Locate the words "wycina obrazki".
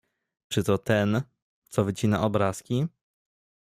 1.85-2.87